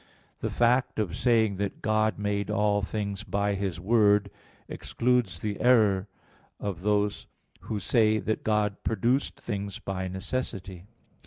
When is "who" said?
7.59-7.79